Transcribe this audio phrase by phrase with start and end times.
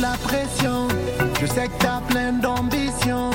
[0.00, 0.88] la pression.
[1.40, 3.30] Je sais que t'as plein d'ambition.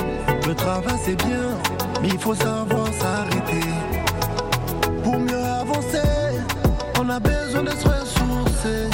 [0.46, 1.58] Le travail c'est bien,
[2.02, 3.68] mais il faut savoir s'arrêter.
[5.02, 6.08] Pour mieux avancer,
[7.00, 8.90] on a besoin de se ressourcer.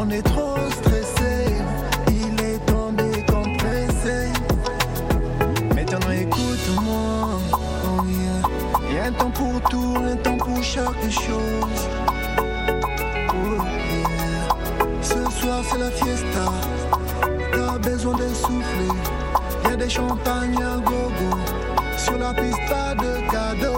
[0.00, 1.46] On est trop stressé,
[2.08, 4.32] il est tombé compressé.
[5.74, 7.38] Maintenant écoute-moi,
[7.84, 8.04] oh.
[8.88, 11.88] Il y a un temps pour tout, un temps pour chaque chose.
[13.30, 13.62] Oh.
[15.02, 16.31] Ce soir c'est la fiesta,
[18.02, 18.88] besoin de souffler.
[19.64, 21.36] Y a des champagnes gogo,
[21.96, 22.58] sur la piste
[22.98, 23.71] de cadeaux.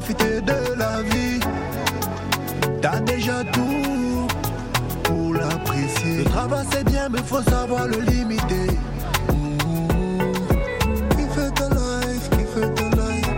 [0.00, 1.40] Profiter de la vie.
[2.80, 4.28] T'as déjà tout
[5.02, 6.18] pour l'apprécier.
[6.18, 8.70] Le travail c'est bien, mais faut savoir le limiter.
[9.28, 9.58] Mmh.
[11.16, 13.30] Qui fait ta life, qui fait ta life?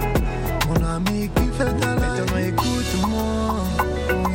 [0.69, 2.31] Mon ami, qui fait ta life?
[2.49, 3.39] Écoute-moi.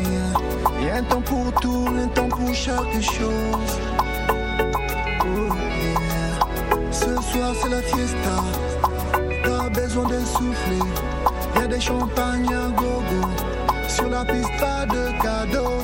[0.09, 0.87] Yeah.
[0.87, 3.73] Y a un temps pour tout, un temps pour chaque chose.
[5.21, 5.53] Oh
[5.83, 6.33] yeah.
[6.91, 8.35] Ce soir c'est la fiesta.
[9.43, 10.85] T'as besoin de souffler.
[11.69, 13.27] Des champagnes gogo.
[13.87, 14.51] Sur la piste,
[14.87, 15.81] de cadeaux.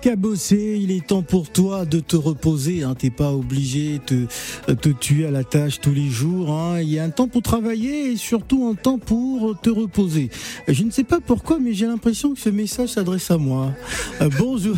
[0.00, 2.82] Qu'à bosser, il est temps pour toi de te reposer.
[2.82, 2.94] Hein.
[2.98, 4.26] T'es pas obligé de
[4.66, 6.50] te, te tuer à la tâche tous les jours.
[6.50, 6.80] Hein.
[6.80, 10.30] Il y a un temps pour travailler et surtout un temps pour te reposer.
[10.68, 13.72] Je ne sais pas pourquoi, mais j'ai l'impression que ce message s'adresse à moi.
[14.20, 14.76] Euh, bonjour.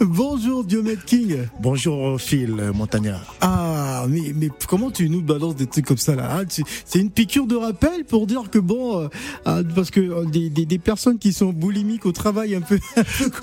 [0.00, 1.36] bonjour Diomède King.
[1.60, 3.34] Bonjour Phil Montagnard.
[3.40, 6.44] Ah, mais, mais comment tu nous balances des trucs comme ça là hein?
[6.84, 9.08] C'est une piqûre de rappel pour dire que bon, euh,
[9.44, 12.78] ah, parce que euh, des, des, personnes qui sont boulimiques au travail un peu,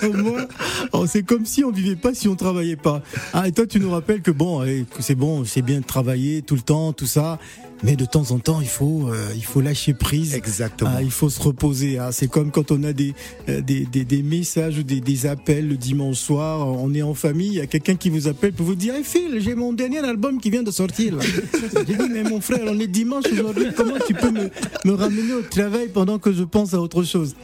[0.00, 0.46] comme moi,
[0.92, 3.02] oh, c'est comme si on vivait pas si on travaillait pas.
[3.32, 6.42] Ah, et toi tu nous rappelles que bon, eh, c'est bon, c'est bien de travailler
[6.42, 7.38] tout le temps, tout ça,
[7.82, 10.34] mais de temps en temps il faut, euh, il faut lâcher prise.
[10.34, 10.90] Exactement.
[10.96, 11.98] Ah, il faut se reposer.
[11.98, 12.10] hein.
[12.12, 13.14] C'est comme quand on a des,
[13.48, 17.14] euh, des, des, des messages ou des, des appels le dimanche soir, on est en
[17.14, 19.72] famille, il y a quelqu'un qui vous appelle pour vous dire hey Phil, j'ai mon
[19.72, 21.16] dernier album qui vient de sortir.
[21.20, 24.50] J'ai dit mais mon frère, on est dimanche aujourd'hui, comment tu peux me,
[24.84, 27.34] me ramener au travail pendant que je pense à autre chose?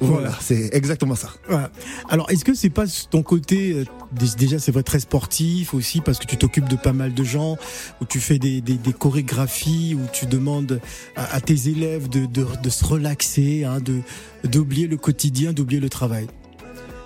[0.00, 1.28] Voilà, c'est exactement ça.
[1.48, 1.70] voilà.
[2.08, 6.18] Alors, est-ce que c'est pas ton côté euh, déjà c'est vrai très sportif aussi parce
[6.18, 7.56] que tu t'occupes de pas mal de gens,
[8.00, 10.80] où tu fais des, des, des chorégraphies, où tu demandes
[11.16, 14.00] à, à tes élèves de, de, de se relaxer, hein, de
[14.44, 16.26] d'oublier le quotidien, d'oublier le travail.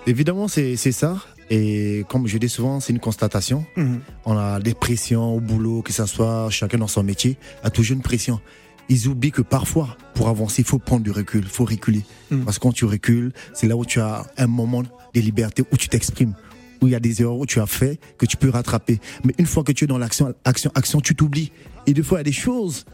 [0.05, 1.17] Évidemment, c'est ça.
[1.49, 3.65] Et comme je dis souvent, c'est une constatation.
[4.25, 7.95] On a des pressions au boulot, que ce soit chacun dans son métier, a toujours
[7.95, 8.39] une pression.
[8.89, 12.01] Ils oublient que parfois, pour avancer, il faut prendre du recul, il faut reculer.
[12.31, 12.43] Mhm.
[12.43, 15.77] Parce que quand tu recules, c'est là où tu as un moment de liberté, où
[15.77, 16.33] tu t'exprimes,
[16.83, 18.99] où il y a des erreurs où tu as fait, que tu peux rattraper.
[19.23, 21.51] Mais une fois que tu es dans l'action, action, action, tu t'oublies.
[21.87, 22.85] Et des fois, il y a des choses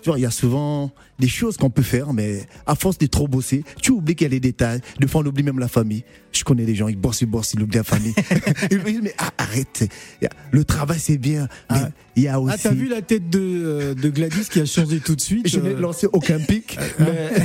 [0.00, 3.06] tu vois, il y a souvent des choses qu'on peut faire, mais à force de
[3.06, 4.80] trop bosser, tu oublies qu'il y a des détails.
[4.98, 6.02] Des fois, on oublie même la famille.
[6.32, 8.14] Je connais des gens, ils bossent, ils bossent, ils oublient la famille.
[8.70, 9.86] ils me disent, mais ah, arrête.
[10.22, 11.48] Il Le travail, c'est bien.
[11.70, 11.88] Mais Ah.
[12.16, 12.54] il y a aussi.
[12.54, 15.48] Ah, t'as vu la tête de, euh, de Gladys qui a changé tout de suite
[15.48, 17.30] Je n'ai euh, lancé aucun pic, mais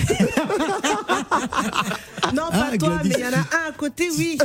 [2.33, 3.09] Non, Ah, pas toi, Gladys.
[3.09, 4.37] mais il y en a un à côté, oui.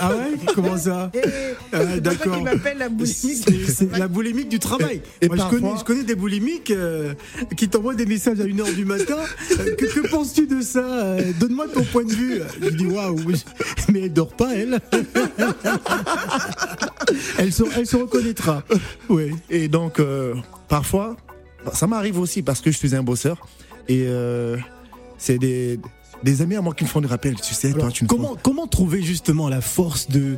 [0.00, 0.52] Ah ouais?
[0.54, 1.10] Comment ça?
[1.70, 2.34] Pour d'accord.
[2.34, 3.44] qu'il m'appelle la boulimique.
[3.68, 5.00] C'est la boulimique du travail.
[5.20, 7.14] Et- et Moi, je, connais, je connais des boulimiques euh,
[7.56, 9.16] qui t'envoient des messages à 1h du matin.
[9.52, 12.40] Euh, que que penses-tu de ça Euh, Donne-moi ton point de vue.
[12.62, 13.18] Je dis waouh,
[13.92, 14.78] mais elle dort pas, elle.
[17.38, 18.62] elle, se, reconnaîtra.
[19.08, 19.32] Oui.
[19.50, 20.36] Et donc, euh,
[20.68, 21.16] parfois,
[21.72, 23.48] ça m'arrive aussi parce que je suis un bosseur.
[23.88, 24.58] Et euh,
[25.18, 25.80] c'est des,
[26.22, 27.36] des amis à moi qui me font des rappels.
[27.40, 30.36] Tu sais, toi, tu comment, comment trouver justement la force de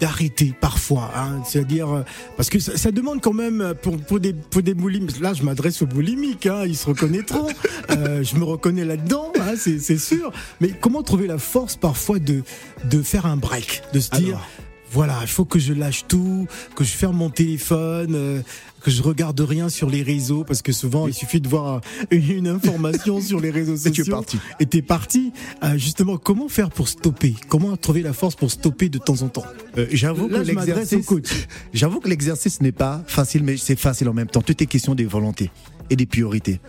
[0.00, 2.02] d'arrêter parfois hein, C'est-à-dire euh,
[2.36, 5.20] parce que ça, ça demande quand même euh, pour, pour des pour des boulimiques.
[5.20, 7.48] Là, je m'adresse aux boulimiques, hein, ils se reconnaîtront.
[7.90, 10.32] Euh, je me reconnais là-dedans, hein, c'est c'est sûr.
[10.60, 12.42] Mais comment trouver la force parfois de
[12.84, 14.46] de faire un break, de se dire Alors.
[14.90, 18.40] voilà, il faut que je lâche tout, que je ferme mon téléphone, euh,
[18.86, 21.80] que je regarde rien sur les réseaux, parce que souvent il suffit de voir
[22.12, 24.38] une, information sur les réseaux Et tu es sociaux parti.
[24.60, 25.32] et t'es parti.
[25.64, 27.34] Euh, justement, comment faire pour stopper?
[27.48, 29.44] Comment trouver la force pour stopper de temps en temps?
[29.76, 31.48] Euh, J'avoue que l'exercice, coach.
[31.74, 34.40] j'avoue que l'exercice n'est pas facile, mais c'est facile en même temps.
[34.40, 35.50] Tout est question des volontés
[35.90, 36.60] et des priorités.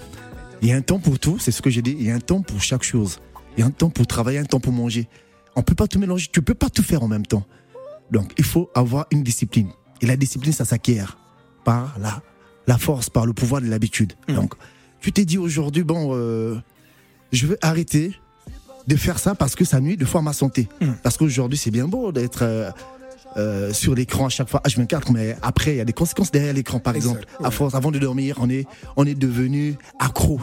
[0.64, 1.96] Il y a un temps pour tout, c'est ce que j'ai dit.
[2.00, 3.20] Il y a un temps pour chaque chose.
[3.56, 5.08] Il y a un temps pour travailler, un temps pour manger.
[5.56, 6.30] On peut pas tout mélanger.
[6.32, 7.46] Tu peux pas tout faire en même temps.
[8.10, 9.70] Donc, il faut avoir une discipline.
[10.02, 11.16] Et la discipline, ça s'acquiert
[11.68, 12.22] par la,
[12.66, 14.14] la force, par le pouvoir de l'habitude.
[14.30, 14.54] Donc,
[15.02, 16.56] tu t'es dit aujourd'hui, bon, euh,
[17.34, 18.14] je vais arrêter
[18.88, 20.70] de faire ça parce que ça nuit de fois à ma santé.
[20.80, 20.92] Mm.
[21.04, 22.72] Parce qu'aujourd'hui, c'est bien beau d'être euh,
[23.36, 26.54] euh, sur l'écran à chaque fois H24, mais après, il y a des conséquences derrière
[26.54, 27.28] l'écran, par Exact, exemple.
[27.42, 27.46] ouais.
[27.48, 28.66] À force, avant de dormir, on est,
[28.96, 30.40] on est devenu accro.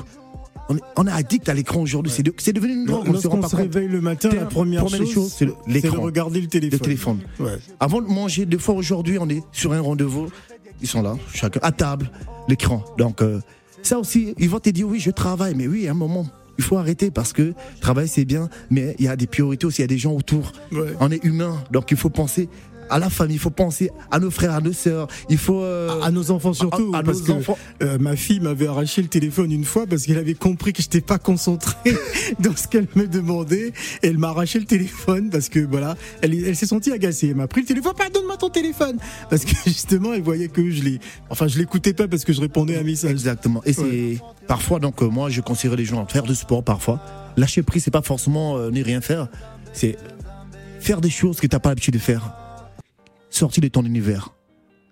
[0.69, 2.12] On est, on est addict à l'écran aujourd'hui.
[2.15, 3.06] C'est de- C'est devenu une drogue.
[3.09, 6.43] on se rend Lorsqu'on se réveille le matin, la première, Première chose, c'est de regarder
[6.43, 6.79] le téléphone.
[6.79, 7.19] Le téléphone.
[7.41, 7.56] Ouais.
[7.81, 10.29] Avant de manger, deux fois aujourd'hui, on est sur un rendez-vous.
[10.81, 12.11] Ils sont là, chacun à table,
[12.49, 12.85] l'écran.
[12.99, 13.41] Donc, euh,
[13.82, 16.26] ça aussi, ils vont te dire oui, je travaille, mais oui, à un moment,
[16.59, 19.81] il faut arrêter parce que travail c'est bien, mais il y a des priorités aussi,
[19.81, 20.53] il y a des gens autour.
[20.73, 20.94] Ouais.
[21.00, 22.49] On est humain, donc il faut penser
[22.90, 25.08] à la famille, il faut penser à nos frères, à nos sœurs.
[25.28, 27.58] Il faut euh, À nos enfants surtout, à- à parce nos que enfants.
[27.82, 31.00] euh, ma fille m'avait arraché le téléphone une fois parce qu'elle avait compris que j'étais
[31.00, 31.75] pas concentré
[32.40, 33.72] dans ce qu'elle me demandait.
[34.02, 37.28] Et elle m'a arraché le téléphone parce que voilà, elle, elle s'est sentie agacée.
[37.28, 38.98] Elle m'a pris le téléphone, pardonne-moi ton téléphone,
[39.31, 41.00] parce que justement elle voyait que je l'ai,
[41.31, 43.10] enfin je l'écoutais pas parce que je répondais à un message.
[43.10, 43.62] Exactement.
[43.64, 47.00] Et c'est parfois donc euh, moi je conseillerais les gens à faire du sport parfois.
[47.36, 49.28] Lâcher prise c'est pas forcément ne rien faire,
[49.72, 49.96] c'est
[50.81, 52.32] faire des choses que t'as pas l'habitude de faire.
[53.34, 54.32] Sortir de ton univers.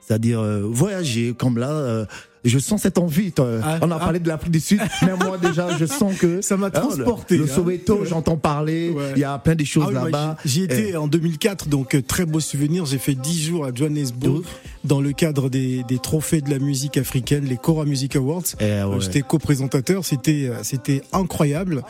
[0.00, 2.06] C'est-à-dire euh, voyager comme là euh,
[2.44, 3.32] je sens cette envie.
[3.32, 3.48] toi.
[3.62, 3.98] Ah, On a ah.
[3.98, 7.36] parlé de l'Afrique du Sud, mais moi déjà je sens que Ça m'a hein, transporté,
[7.38, 7.46] Le, hein.
[7.54, 8.06] Soweto, Ouais.
[8.06, 8.88] j'entends parler.
[8.90, 9.18] Il Ouais.
[9.18, 10.36] y a plein de choses Ah oui, là-bas.
[10.44, 12.84] j'y étais en 2004, donc euh, très beau souvenir.
[12.86, 14.42] J'ai fait 10 jours à Johannesburg
[14.84, 18.42] dans le cadre des, des trophées de la musique africaine, les Cora Music Awards.
[18.60, 18.96] Eh Euh, ouais.
[19.00, 21.82] J'étais co-présentateur, c'était euh, c'était incroyable.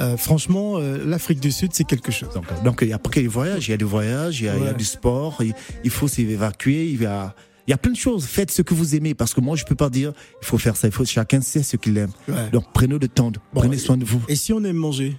[0.00, 2.28] Euh, franchement, euh, l'Afrique du Sud, c'est quelque chose.
[2.32, 4.48] Donc, donc il y a après il voyage, il y a du voyage, il y
[4.48, 4.74] a, il y a Ouais.
[4.76, 5.52] du sport, il,
[5.84, 7.34] il faut s'évacuer, il y a
[7.68, 8.24] il y a plein de choses.
[8.24, 10.12] Faites ce que vous aimez parce que moi je peux pas dire
[10.42, 10.88] il faut faire ça.
[10.88, 12.10] Il faut chacun sait ce qu'il aime.
[12.26, 12.48] Ouais.
[12.50, 14.20] Donc prenez le temps, de- Bon, prenez soin de vous.
[14.28, 15.16] Et si on aime manger?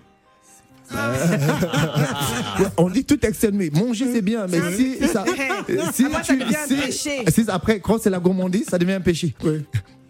[2.77, 3.69] On dit tout exténué.
[3.69, 5.23] Manger c'est bien, mais si ça,
[5.93, 7.23] si Après, ça tu- devient un péché.
[7.29, 9.35] si après quand c'est la gourmandise, ça devient un péché.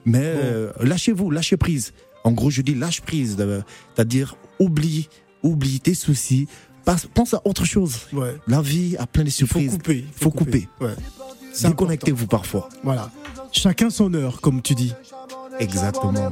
[0.06, 1.92] Mais euh, lâchez-vous, lâchez prise.
[2.24, 3.62] En gros, je dis lâche prise, euh,
[3.96, 5.10] c'est-à-dire oublie,
[5.44, 6.48] oublie tes soucis,
[6.86, 7.98] passe- pense à autre chose.
[8.14, 8.36] Ouais.
[8.48, 9.72] La vie a plein de Il faut surprises.
[9.72, 10.06] couper.
[10.08, 10.68] il Faut couper.
[10.82, 10.94] Ouais.
[11.62, 12.70] Déconnectez-vous parfois.
[12.84, 13.10] Voilà.
[13.52, 14.94] Chacun son heure, comme tu dis.
[15.60, 16.32] Exactement.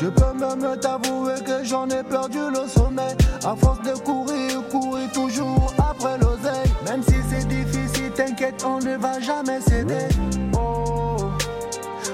[0.00, 3.16] Je peux même t'avouer que j'en ai perdu le sommeil.
[3.44, 6.70] À force de courir, courir toujours après l'oseille.
[6.84, 10.06] Même si c'est difficile, t'inquiète, on ne va jamais céder.
[10.54, 11.16] Oh,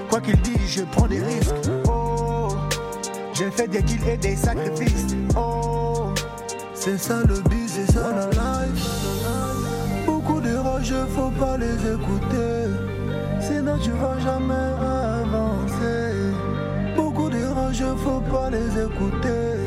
[0.09, 1.55] quoi qu'il dise, je prends des risques.
[1.87, 2.49] Oh,
[3.35, 5.15] j'ai fait des deals et des sacrifices.
[5.37, 6.07] Oh,
[6.75, 9.04] c'est ça le but, c'est ça la life.
[10.85, 12.69] Rageux, faut pas les écouter.
[13.41, 14.69] Sinon tu vas jamais
[15.25, 16.13] avancer.
[16.95, 19.65] Beaucoup de rageux, faut pas les écouter.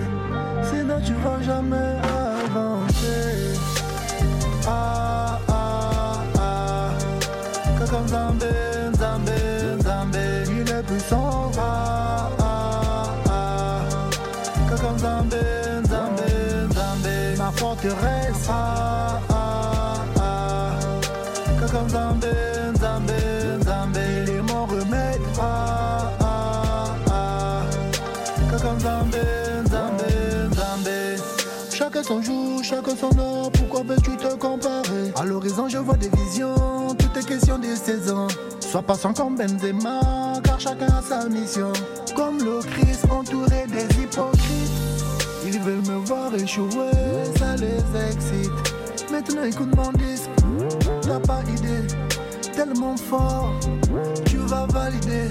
[0.62, 1.96] Sinon tu vas jamais
[2.46, 3.58] avancer.
[4.68, 6.89] Ah ah ah.
[7.80, 8.53] Kakam Zambé,
[9.00, 10.44] Zambé, Zambé.
[10.51, 11.51] Il est puissant.
[11.58, 13.80] Ah ah ah.
[14.70, 15.41] Kakam Zambé,
[15.89, 16.30] Zambé,
[16.75, 17.38] Zambé.
[17.39, 18.48] Ma forteresse.
[18.51, 19.37] Ah ah.
[21.77, 22.27] Kakam Zambé,
[22.79, 23.13] Zambé,
[23.63, 24.00] Zambé.
[24.24, 25.22] Il est mon remède.
[25.39, 27.62] Ah ah ah.
[28.50, 29.22] Kakam Zambé,
[29.69, 31.22] Zambé, Zambé.
[31.72, 35.12] Chacun son jour, chacun son heure, pourquoi veux-tu te comparer?
[35.15, 38.27] À l'horizon je vois des visions, tout est question de saison
[38.60, 41.72] Sois patient comme Benzema, car chacun a sa mission
[42.15, 44.72] Comme le Christ entouré des hypocrites
[45.46, 46.91] Ils veulent me voir échouer,
[47.38, 48.51] ça les excite
[49.12, 50.29] Maintenant écoute mon disque,
[51.08, 51.88] t'as pas idée.
[52.54, 53.54] Tellement fort,
[54.26, 55.30] tu vas valider.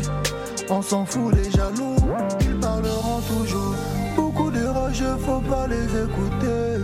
[0.71, 1.97] On s'en fout les jaloux,
[2.41, 3.75] ils parleront toujours.
[4.17, 6.81] Beaucoup de rageux, faut pas les écouter.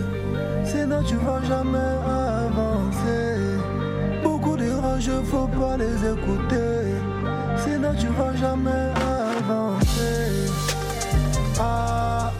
[0.65, 1.93] Sinon tu vas jamais
[2.47, 3.57] avancer.
[4.23, 6.95] Beaucoup de rageux, faut pas les écouter.
[7.63, 8.91] Sinon tu vas jamais
[9.39, 10.51] avancer.
[11.59, 12.32] Ah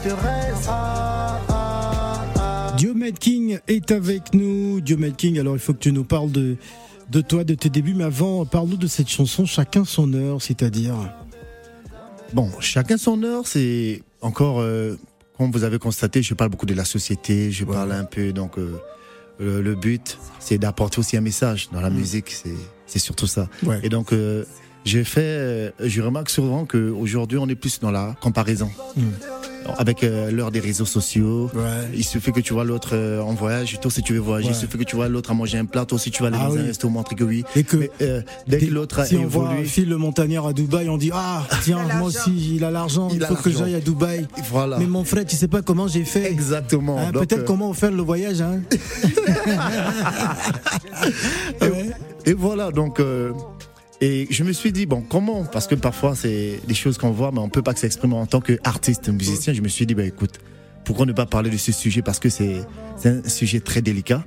[0.00, 0.66] forteresse.
[0.68, 2.74] Ah, ah, ah.
[2.76, 4.80] Diomed King est avec nous.
[4.80, 6.56] Diomed King, alors il faut que tu nous parles de,
[7.10, 10.94] de toi, de tes débuts, mais avant, parle-nous de cette chanson Chacun son heure, c'est-à-dire?
[12.32, 14.96] Bon, chacun son heure, c'est encore, euh,
[15.36, 18.56] comme vous avez constaté, je parle beaucoup de la société, je parle un peu, donc
[18.56, 18.78] euh,
[19.38, 22.54] le, le but, c'est d'apporter aussi un message dans la musique, c'est
[22.86, 23.48] c'est surtout ça.
[23.62, 23.78] Ouais.
[23.84, 24.44] Et donc, euh,
[24.84, 28.70] j'ai fait, euh, je remarque souvent qu'aujourd'hui, on est plus dans la comparaison.
[28.96, 29.02] Mm.
[29.78, 31.60] Avec euh, l'heure des réseaux sociaux, Ouais.
[31.94, 34.54] il suffit que tu vois l'autre euh, en voyage, toi aussi tu veux voyager, Ouais.
[34.54, 36.38] il suffit que tu vois l'autre à manger un plat, toi aussi tu vas aller
[36.40, 36.66] Ah dans un oui.
[36.66, 37.44] resto, montrer que oui.
[37.54, 40.46] Et que Mais, euh, dès que l'autre a si on voit évolué, Phil le montagnard
[40.46, 43.28] à Dubaï, on dit Ah, tiens, a moi aussi, il a l'argent, il, Il a
[43.28, 44.26] faut que j'aille à Dubaï.
[44.50, 44.78] voilà.
[44.78, 46.32] Mais mon frère, tu sais pas comment j'ai fait.
[46.32, 46.98] Exactement.
[46.98, 48.40] Hein, Peut-être comment faire le voyage.
[48.40, 48.62] Hein.
[51.60, 51.90] Ouais.
[52.26, 53.00] Et voilà, donc.
[54.00, 57.32] Et je me suis dit, bon, comment Parce que parfois, c'est des choses qu'on voit,
[57.32, 59.52] mais on peut pas s'exprimer en tant qu'artiste, musicien.
[59.52, 60.40] Je me suis dit, bah écoute,
[60.84, 62.00] pourquoi ne pas parler de ce sujet?
[62.00, 62.64] Parce que c'est
[63.04, 64.24] un sujet très délicat.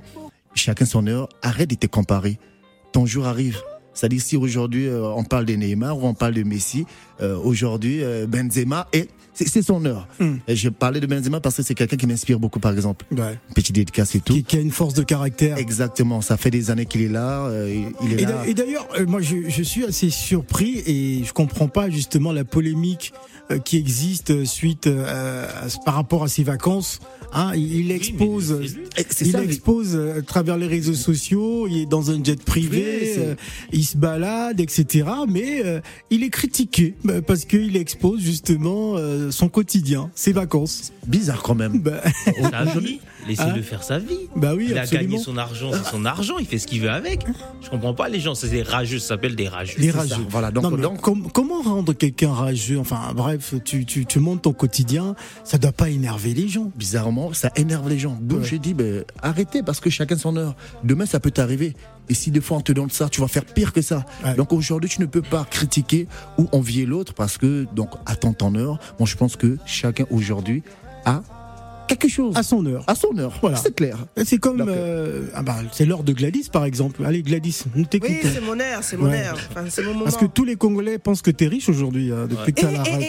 [0.54, 1.28] Chacun son heure.
[1.42, 2.38] Arrête de te comparer.
[2.92, 3.60] Ton jour arrive.
[3.94, 6.84] C'est-à-dire, si aujourd'hui, euh, on parle de Neymar ou on parle de Messi,
[7.20, 10.08] euh, aujourd'hui, euh, Benzema, et c'est son heure.
[10.48, 13.04] Et je parlais de Benzema parce que c'est quelqu'un qui m'inspire beaucoup, par exemple.
[13.10, 13.38] Ouais.
[13.54, 14.32] Petit dédicace et tout.
[14.34, 15.58] Qui, qui a une force de caractère.
[15.58, 17.46] Exactement, ça fait des années qu'il est là.
[17.46, 18.46] euh, il est Et là.
[18.46, 22.44] Et d'ailleurs, euh, moi, je, je suis assez surpris et je comprends pas justement la
[22.44, 23.12] polémique
[23.64, 27.00] qui existe euh, suite euh, à par rapport à ses vacances.
[27.32, 28.66] Hein, il, il expose, mais.
[28.98, 31.66] Eh, il ça, expose euh, à travers les réseaux sociaux.
[31.68, 33.34] Il est dans un jet privé, euh,
[33.72, 35.04] il se balade, etc.
[35.28, 40.92] Mais euh, il est critiqué bah, parce qu'il expose justement euh, son quotidien, ses vacances.
[41.06, 41.80] bizarre quand même.
[41.80, 42.00] Bah,
[42.50, 44.28] Sa vie, laissez-le faire sa vie.
[44.36, 46.90] bah oui, Il a gagné son argent, c'est son argent, il fait ce qu'il veut
[46.90, 47.22] avec.
[47.62, 49.82] Je comprends pas les gens, c'est des rageux, ça s'appelle des rageux.
[49.90, 50.14] Ça, rageux.
[50.30, 52.78] voilà, donc- Non, mais donc- com- comment rendre quelqu'un rageux?
[52.78, 53.33] Enfin, bref,
[53.64, 55.14] tu, tu, tu montes ton quotidien,
[55.44, 56.70] ça doit pas énerver les gens.
[56.76, 58.18] Bizarrement, ça énerve les gens.
[58.20, 58.44] Donc Ouais.
[58.44, 60.54] j'ai dit, ben, arrêtez parce que chacun son heure.
[60.82, 61.74] Demain, ça peut t'arriver.
[62.08, 64.04] Et si des fois on te donne ça, tu vas faire pire que ça.
[64.24, 64.34] Ouais.
[64.34, 66.06] Donc aujourd'hui, tu ne peux pas critiquer
[66.38, 68.78] ou envier l'autre parce que, donc, attends ton heure.
[68.98, 70.62] Moi, je pense que chacun aujourd'hui
[71.06, 71.22] a
[71.86, 72.84] quelque chose À son heure.
[72.86, 73.32] à son heure.
[73.40, 73.56] Voilà.
[73.56, 73.98] C'est clair.
[74.24, 77.04] C'est comme, euh, ah bah, c'est l'heure de Gladys par exemple.
[77.04, 78.12] Allez Gladys, nous Oui, t'écoutons.
[78.22, 79.24] c'est mon heure, c'est mon Ouais.
[79.26, 79.38] heure.
[79.50, 80.04] Enfin, c'est mon moment.
[80.04, 82.10] Parce que tous les Congolais pensent que t'es riche aujourd'hui.
[82.12, 82.60] hein, depuis que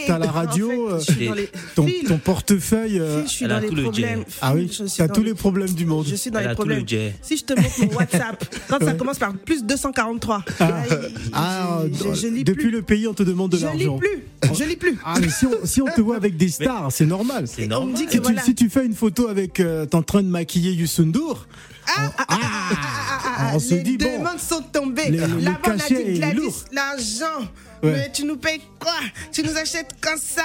[0.08, 1.50] t'as la, en radio, fait, euh, je suis dans les...
[1.76, 3.00] ton, ton portefeuille.
[3.00, 4.24] euh, Phil, je suis Elle a dans les le problèmes.
[4.42, 6.06] ah oui, suis t'as dans tous les- problèmes du monde.
[6.08, 6.86] Je suis dans Elle les problèmes.
[6.90, 7.12] le.
[7.22, 10.84] Si je te montre mon WhatsApp, quand ça commence par plus 243, Ah,
[11.34, 11.82] ah,
[12.44, 13.98] depuis le pays, on te demande de je lis l'argent.
[13.98, 14.24] plus.
[14.54, 14.98] Je lis plus.
[15.04, 17.46] Ah, mais si on, si on te voit avec des stars, c'est normal.
[17.48, 17.96] C'est On me normal.
[17.96, 18.42] dit que Si tu, voilà.
[18.42, 21.46] si tu fais une photo avec, euh, t'es en train de maquiller Youssou N'Dour,
[21.88, 25.10] Ah, ah, ah, ah, ah, ah, on se les dit, bon, demandes sont tombées.
[25.12, 26.56] le- le- le Là-bas, on a cachet dit est Gladys, lourd.
[26.72, 27.42] l'argent.
[27.84, 27.92] Ouais.
[27.92, 28.94] Mais tu nous payes quoi?
[29.32, 30.42] Tu nous achètes comme ça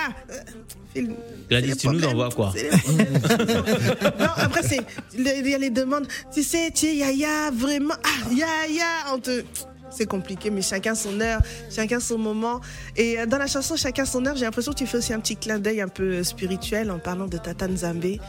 [0.98, 1.00] Euh,
[1.48, 2.52] Gladys, tu nous envoies quoi?
[4.18, 4.80] Non, après, c'est.
[5.16, 6.06] Il y a les demandes.
[6.34, 7.94] Tu sais, tu es Yaya, vraiment.
[8.04, 9.42] Ah, Yaya, on te.
[9.90, 12.60] C'est compliqué, mais chacun son heure, chacun son moment.
[12.96, 15.20] Et euh, dans la chanson Chacun son heure, j'ai l'impression que tu fais aussi un
[15.20, 18.20] petit clin d'œil un peu spirituel en parlant de Tata Nzambé.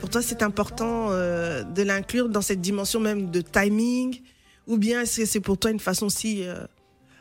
[0.00, 4.20] Pour toi, c'est important euh, de l'inclure dans cette dimension même de timing
[4.66, 6.56] Ou bien est-ce que c'est pour toi une façon aussi euh,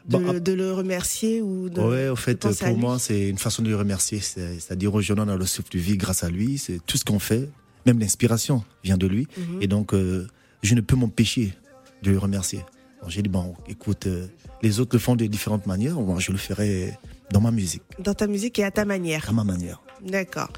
[0.08, 3.62] de, Bah, de le remercier ou de, Ouais, au fait, pour moi, c'est une façon
[3.62, 4.20] de le remercier.
[4.20, 6.58] C'est- C'est-à-dire, aujourd'hui, on a le souffle de vie grâce à lui.
[6.58, 7.48] C'est tout ce qu'on fait.
[7.86, 9.28] Même l'inspiration vient de lui.
[9.38, 9.62] Mhm.
[9.62, 10.28] Et donc, euh,
[10.62, 11.54] je ne peux m'empêcher
[12.02, 12.60] de le remercier.
[13.04, 14.28] Alors, J'ai dit, bon, écoute, euh,
[14.62, 16.00] les autres le font de différentes manières.
[16.00, 16.94] Moi, je le ferai
[17.32, 19.28] dans ma musique, Dans ta musique et à ta manière.
[19.28, 19.82] à ma manière.
[20.06, 20.50] D'accord.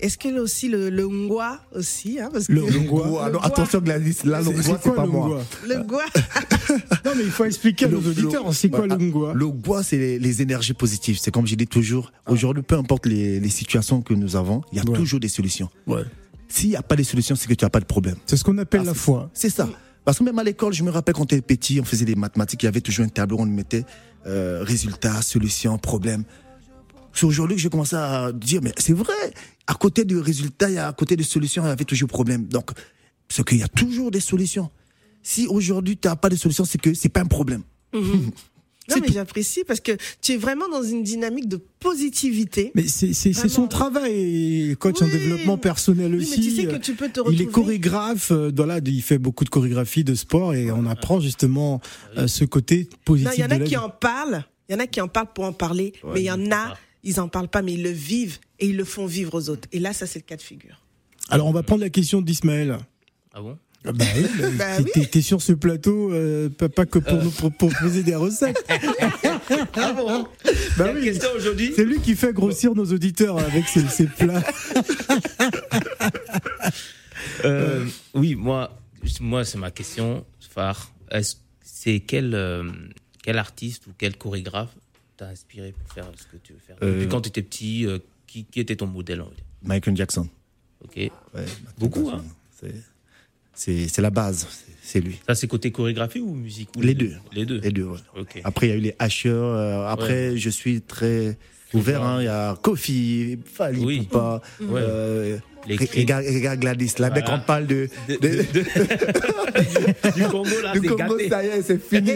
[0.00, 3.06] Est-ce que aussi le, le ngwa aussi hein, parce que Le ngwa.
[3.06, 3.44] Ngwa, ngwa.
[3.46, 5.26] attention, Gladys, là, le ngwa, c'est pas le moi.
[5.28, 6.02] ngwa le ngwa
[7.06, 9.46] Non, mais il faut expliquer à Le- nos auditeurs, c'est quoi bah, le ngwa Le
[9.46, 11.18] bois, c'est les, les énergies positives.
[11.18, 14.78] C'est comme je dis toujours, aujourd'hui, peu importe les, les situations que nous avons, il
[14.78, 14.94] y a Ouais.
[14.96, 15.70] toujours des solutions.
[15.86, 16.02] Ouais.
[16.48, 18.16] S'il n'y a pas de solutions, c'est que tu n'as pas de problème.
[18.26, 19.30] C'est ce qu'on appelle Ah, la foi.
[19.32, 19.68] C'est ça.
[20.04, 22.14] Parce que même à l'école, je me rappelle quand on était petit, on faisait des
[22.14, 23.84] mathématiques, il y avait toujours un tableau, on mettait
[24.26, 26.24] euh, résultats, solutions, problèmes.
[27.12, 29.14] C'est aujourd'hui que j'ai commencé à dire, mais c'est vrai,
[29.66, 32.08] à côté du résultat, il y a, à côté des solutions, il y avait toujours
[32.08, 32.46] problème.
[32.46, 32.70] Donc,
[33.28, 34.70] c'est qu'il y a toujours des solutions.
[35.22, 37.62] Si aujourd'hui, tu n'as pas de solutions, c'est que c'est pas un problème.
[38.90, 42.70] Non mais j'apprécie parce que tu es vraiment dans une dynamique de positivité.
[42.74, 46.30] Mais c'est son travail, coach en développement personnel Oui, aussi.
[46.38, 47.42] mais tu sais que euh, tu peux te Il retrouver.
[47.44, 51.80] est chorégraphe, euh, voilà, il fait beaucoup de chorégraphie de sport et on apprend justement
[52.18, 54.44] euh, ce côté positif Non, il y en a qui en parlent.
[54.68, 56.76] Il y en a qui en parlent pour en parler, mais il y en a,
[57.02, 59.68] ils en parlent pas, mais ils le vivent et ils le font vivre aux autres.
[59.72, 60.82] Et là, ça c'est le cas de figure.
[61.30, 62.78] Alors on va prendre la question d'Ismaël.
[63.32, 63.56] Ah bon?
[63.84, 64.26] Bah oui,
[64.58, 64.90] bah, t'es- oui.
[64.94, 68.64] t'es- T'es sur ce plateau, euh, pas, que pour nous pro- proposer des recettes.
[69.76, 70.26] Ah bon
[70.78, 71.04] Bah oui.
[71.04, 74.42] question aujourd'hui C'est lui qui fait grossir nos auditeurs avec ses, ses plats.
[77.44, 78.76] Euh, Oui, moi,
[79.20, 80.90] moi c'est ma question phare.
[81.62, 82.70] C'est quel, euh,
[83.22, 84.74] quel artiste ou quel chorégraphe
[85.16, 87.86] t'a inspiré pour faire ce que tu veux faire Euh, Depuis quand tu étais petit,
[87.86, 90.28] euh, qui, qui était ton modèle on va dire Michael Jackson.
[90.82, 90.96] Ok.
[90.96, 91.10] Ouais,
[91.78, 92.22] Beaucoup, Jackson.
[92.64, 92.68] hein.
[93.54, 94.46] C'est- la base,
[94.82, 95.20] c'est- lui.
[95.26, 97.12] Ça, c'est côté chorégraphie ou musique ou Les deux.
[97.32, 97.60] Les deux.
[97.60, 97.98] Les deux, ouais.
[98.44, 99.28] Après, il y a eu les Asher.
[99.30, 101.36] euh, après, je suis très
[101.72, 102.02] ouvert.
[102.02, 102.16] hein.
[102.20, 103.98] Il y a Kofi, Fali, Oui.
[104.02, 104.80] Poupa, Ouais.
[104.82, 105.38] euh,
[105.96, 106.92] regarde, regarde Gladys.
[106.98, 107.38] Là, dès Voilà.
[107.38, 111.28] qu'on parle de, De- de- de- de- du Congo, là, du c'est Congo, gâté.
[111.28, 112.10] ça y est, c'est fini.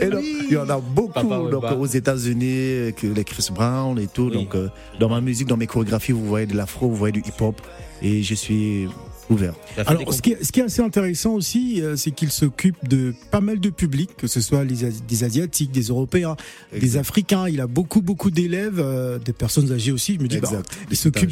[0.00, 0.38] Eh Et donc, oui.
[0.48, 4.26] il y en a beaucoup donc, aux États-Unis, les Chris Brown et tout.
[4.28, 4.32] Oui.
[4.34, 4.68] Donc, euh,
[5.00, 7.60] dans ma musique, dans mes chorégraphies, vous voyez de l'afro, vous voyez du hip-hop.
[8.02, 8.88] Et je suis
[9.30, 9.54] ouvert.
[9.86, 13.14] Alors, ce qui, est, ce qui est assez intéressant aussi, euh, c'est qu'il s'occupe de
[13.30, 16.36] pas mal de publics, que ce soit les, des Asiatiques, des Européens,
[16.72, 16.96] des.
[16.96, 17.48] Africains.
[17.48, 20.14] Il a beaucoup, beaucoup d'élèves, euh, des personnes âgées aussi.
[20.14, 20.78] Je me dis, bah, Exact.
[20.90, 21.30] il s'occupe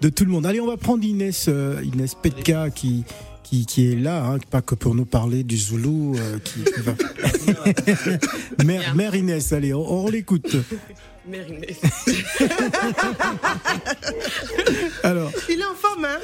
[0.00, 0.46] de tout le monde.
[0.46, 3.04] Allez, on va prendre Inès, euh, Inès Petka qui,
[3.44, 6.16] qui, qui est là, hein, pas que pour nous parler du Zoulou.
[6.16, 6.94] euh, qui, qui va...
[8.64, 10.56] mère, mère Inès, allez, on, on l'écoute.
[11.28, 11.78] Mère Inès.
[15.02, 16.18] Alors, Il est en forme, hein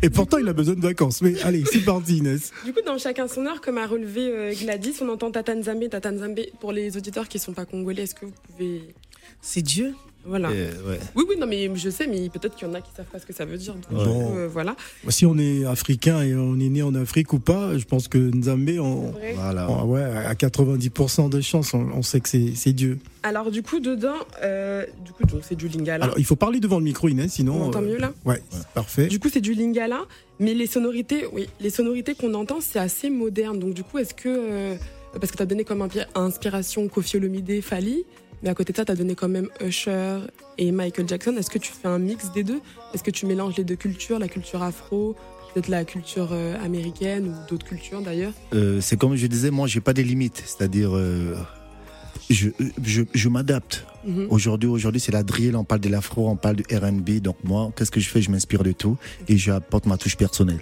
[0.00, 1.22] et pourtant, il a besoin de vacances.
[1.22, 2.52] Mais allez, c'est parti, Inès.
[2.64, 6.38] Du coup, dans Chacun son heure, comme a relevé euh, Gladys, on entend Tatanzambe, Tatanzambe.
[6.60, 8.94] Pour les auditeurs qui ne sont pas congolais, est-ce que vous pouvez.
[9.40, 9.94] C'est Dieu.
[10.28, 10.50] Voilà.
[10.50, 10.98] Ouais.
[11.16, 13.18] Oui, oui, non, mais je sais, mais peut-être qu'il y en a qui savent pas
[13.18, 13.74] ce que ça veut dire.
[13.74, 14.36] Donc, Bon.
[14.36, 14.76] euh, voilà.
[15.08, 18.18] Si on est africain et on est né en Afrique ou pas, je pense que
[18.18, 19.14] Nzambé, on.
[19.34, 19.70] Voilà.
[19.70, 22.98] on- ouais, à 90% de chance, on, on sait que c'est Dieu.
[23.22, 26.04] Alors, du coup, dedans, euh, du coup, donc, c'est du lingala.
[26.04, 27.54] Alors, il faut parler devant le micro, Inès, sinon.
[27.62, 28.40] on entend euh, mieux là Ouais,
[28.74, 29.06] parfait.
[29.08, 30.02] Du coup, c'est du lingala,
[30.38, 33.58] mais les sonorités, oui, les sonorités qu'on entend, c'est assez moderne.
[33.58, 34.28] Donc, du coup, est-ce que.
[34.28, 34.74] euh,
[35.18, 38.04] parce que tu as donné comme inspiration Kofi Olomide, Fali,
[38.42, 40.18] mais à côté de ça, tu as donné quand même Usher
[40.58, 41.34] et Michael Jackson.
[41.38, 42.60] Est-ce que tu fais un mix des deux?
[42.94, 45.16] Est-ce que tu mélanges les deux cultures, la culture afro,
[45.52, 48.32] peut-être la culture euh, américaine ou d'autres cultures d'ailleurs?
[48.54, 50.42] Euh, c'est comme je disais, moi, j'ai pas des limites.
[50.46, 51.34] C'est-à-dire, euh,
[52.30, 52.50] je,
[52.82, 53.86] je, je m'adapte.
[54.06, 54.26] Mhm.
[54.30, 57.20] Aujourd'hui, aujourd'hui, c'est la drill, on parle de l'afro, on parle du R&B.
[57.20, 58.22] Donc moi, qu'est-ce que je fais?
[58.22, 58.96] Je m'inspire de tout
[59.28, 60.60] et j'apporte ma touche personnelle.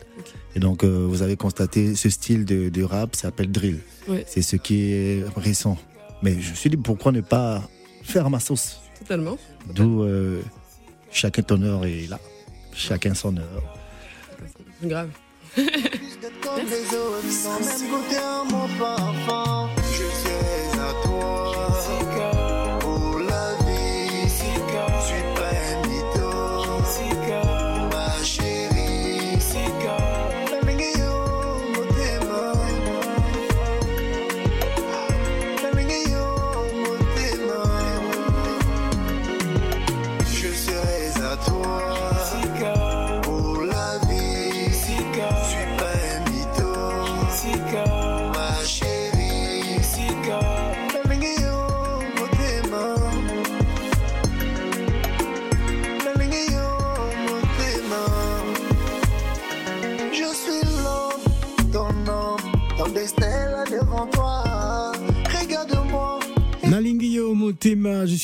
[0.54, 3.78] Et donc, euh, vous avez constaté, ce style de, de rap s'appelle drill.
[4.08, 4.24] Ouais.
[4.26, 5.76] C'est ce qui est récent.
[6.22, 7.68] Mais je me suis dit, pourquoi ne pas
[8.06, 9.36] faire ma sauce Totalement.
[9.74, 10.42] D'où euh,
[11.10, 12.18] chacun ton heure est là.
[12.72, 13.62] Chacun son heure.
[14.82, 15.10] Grave.
[16.42, 16.66] Comme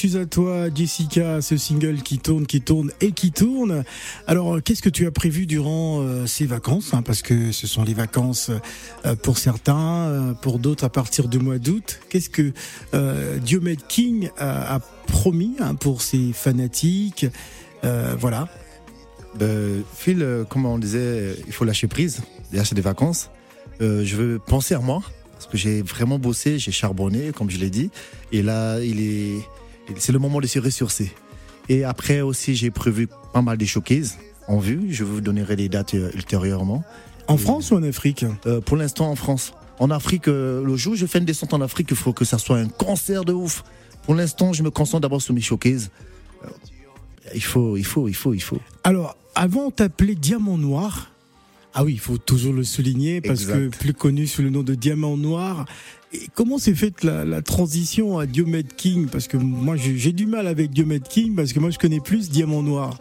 [0.08, 3.84] suis à toi, Jessica, ce single qui tourne, qui tourne et qui tourne.
[4.26, 7.68] Alors, euh, qu'est-ce que tu as prévu durant euh, ces vacances hein, Parce que ce
[7.68, 8.50] sont les vacances
[9.06, 12.00] euh, pour certains, pour d'autres à partir du mois d'août.
[12.08, 12.52] Qu'est-ce que
[13.38, 17.26] Diomed King a, promis hein, pour ses fanatiques
[17.82, 18.48] Voilà.
[19.40, 22.22] Euh, Phil, comme on disait, il faut lâcher prise.
[22.50, 23.30] Déjà, c'est des vacances.
[23.78, 25.00] Je veux penser à moi
[25.32, 27.90] parce que j'ai vraiment bossé, j'ai charbonné, comme je l'ai dit.
[28.32, 29.42] Et là, il est,
[29.96, 31.12] c'est le moment de se ressourcer.
[31.68, 34.18] Et après aussi, j'ai prévu pas mal de showcases
[34.48, 34.88] en vue.
[34.90, 36.84] Je vous donnerai des dates euh, ultérieurement.
[37.28, 38.24] En France ou en Afrique?
[38.46, 39.54] Euh, pour l'instant, en France.
[39.78, 42.24] En Afrique, euh, le jour où je fais une descente en Afrique, il faut que
[42.24, 43.64] ça soit un concert de ouf.
[44.04, 45.90] Pour l'instant, je me concentre d'abord sur mes showcases.
[46.44, 46.48] Euh,
[47.34, 48.58] il faut, il faut, il faut, il faut.
[48.84, 51.12] Alors, avant, on t'appelait Diamant Noir.
[51.74, 53.70] Ah oui, il faut toujours le souligner parce Exact.
[53.70, 55.64] que plus connu sous le nom de Diamant Noir.
[56.14, 59.06] Et comment s'est faite la, la transition à Diomed King?
[59.10, 62.28] Parce que moi, j'ai du mal avec Diomed King parce que moi, je connais plus
[62.30, 62.98] Diamant Noir.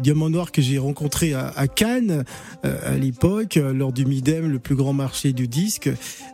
[0.00, 2.24] Diamant Noir que j'ai rencontré à, à Cannes
[2.64, 5.88] euh, à l'époque, euh, lors du Midem, le plus grand marché du disque.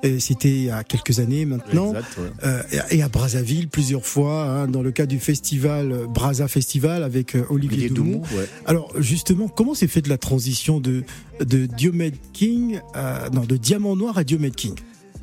[0.05, 1.89] Euh, C'était il y a quelques années maintenant.
[1.89, 2.31] Exact, ouais.
[2.45, 7.03] Euh, et à Brazzaville plusieurs fois, hein, dans le cadre du festival euh, Brazza Festival
[7.03, 8.49] avec Olivier Olivier ouais.
[8.65, 11.03] Alors justement, comment s'est fait de la transition de
[11.41, 14.75] de Diomed King, à, non de Diamant Noir à Diomed King?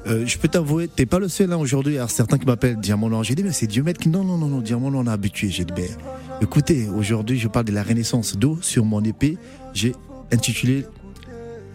[0.08, 1.94] Euh, je peux t'avouer, t'es pas le seul hein, aujourd'hui.
[1.94, 3.24] Il y a certains qui m'appellent Diamant Noir.
[3.24, 4.10] J'ai dit, mais c'est Diomètre qui.
[4.10, 5.50] Non, non, non, non, Diamant Noir, on a habitué.
[5.50, 5.88] J'ai dit, ben,
[6.42, 9.38] écoutez, aujourd'hui, je parle de la renaissance d'eau sur mon épée.
[9.74, 9.94] J'ai
[10.32, 10.86] intitulé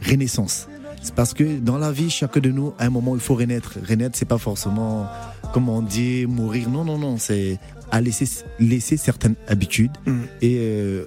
[0.08, 0.68] Renaissance.
[1.02, 3.78] C'est parce que dans la vie, chacun de nous, à un moment, il faut renaître.
[3.88, 5.06] Renaître, c'est pas forcément,
[5.52, 6.68] comme on dit, mourir.
[6.70, 7.58] Non, non, non, c'est
[7.90, 8.26] à laisser,
[8.60, 10.20] laisser certaines habitudes Mm.
[10.40, 11.04] et euh,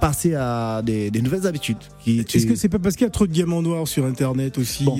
[0.00, 1.78] passer à des, des nouvelles habitudes.
[2.02, 4.04] Qui, tu- Est-ce que c'est pas parce qu'il y a trop de diamants noirs sur
[4.04, 4.98] Internet aussi Bon.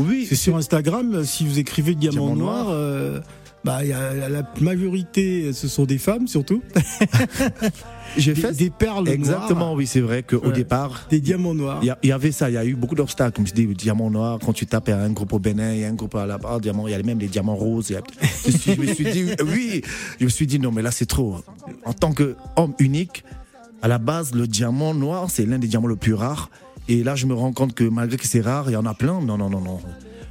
[0.00, 2.74] Oui, C'est sur Instagram, si vous écrivez diamant, Diamant noir, noir.
[2.74, 3.20] euh,
[3.64, 6.62] bah, y a, la majorité, ce sont des femmes surtout.
[8.16, 10.52] j'ai Des, fait des perles Exactement, noires, oui, c'est vrai qu'au Ouais.
[10.52, 11.80] départ, des diamants noirs.
[11.82, 13.36] il y, avait ça, il y a eu beaucoup d'obstacles.
[13.36, 15.38] Comme je dis, le diamant noir, quand tu tapes, il y a un groupe au
[15.38, 17.28] Bénin, il y a un groupe à la barre, diamant, il y a même les
[17.28, 17.92] diamants roses.
[17.92, 18.00] a-
[18.46, 19.82] je, suis- je me suis dit, oui,
[20.18, 21.36] je me suis dit, non, mais là, c'est trop.
[21.84, 23.24] En tant qu'homme unique,
[23.82, 26.50] à la base, le diamant noir, c'est l'un des diamants les plus rares.
[26.90, 28.94] Et là, je me rends compte que malgré que c'est rare, il y en a
[28.94, 29.20] plein.
[29.20, 29.78] Non, non, non, non.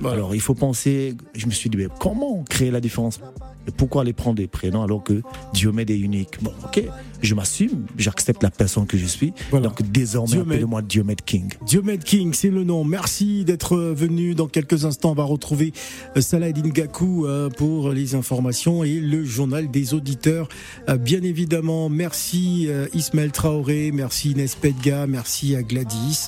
[0.01, 0.17] Voilà.
[0.17, 3.21] Alors, il faut penser, je me suis dit, mais comment créer la différence?
[3.65, 5.21] Et Pourquoi aller prendre des prénoms alors que
[5.53, 6.83] Diomède est unique Bon, ok,
[7.21, 9.33] je m'assume, j'accepte la personne que je suis.
[9.51, 9.67] Voilà.
[9.67, 11.49] Donc, désormais, appelez-moi Diomède King.
[11.65, 12.83] Diomed King, c'est le nom.
[12.83, 14.35] Merci d'être venu.
[14.35, 15.73] Dans quelques instants, on va retrouver
[16.15, 20.47] euh, Salah Ngaku euh, pour les informations et le journal des auditeurs.
[20.87, 26.27] Euh, Bien évidemment, merci Ismaël Traoré, merci Inès Pedga, merci à Gladys.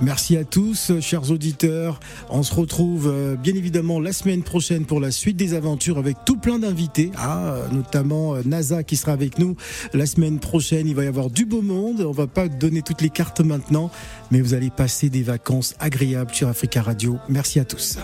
[0.00, 2.00] Merci à tous, chers auditeurs.
[2.28, 6.36] On se retrouve bien évidemment la semaine prochaine pour la suite des aventures avec tout
[6.36, 9.56] plein d'invités, ah, notamment NASA qui sera avec nous
[9.94, 10.86] la semaine prochaine.
[10.86, 12.00] Il va y avoir du beau monde.
[12.02, 13.90] On va pas donner toutes les cartes maintenant,
[14.30, 17.18] mais vous allez passer des vacances agréables sur Africa Radio.
[17.28, 17.98] Merci à tous.